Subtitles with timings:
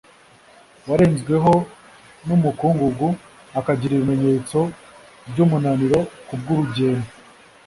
[0.87, 1.53] warenzweho
[2.27, 3.07] n'umukurugugu,
[3.59, 4.59] akagira ibimenyetso
[5.29, 7.09] by'umunaniro ku bw'urugendo